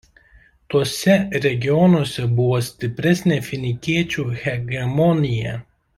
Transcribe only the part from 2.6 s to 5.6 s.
stipresnė finikiečių hegemonija.